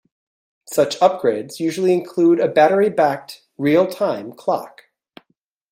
Such 0.67 0.99
upgrades 0.99 1.59
usually 1.59 1.93
include 1.93 2.39
a 2.39 2.47
battery-backed 2.47 3.43
real-time 3.59 4.31
clock. 4.33 4.85